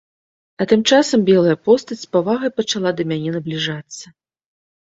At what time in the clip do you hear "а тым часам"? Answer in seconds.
0.63-1.19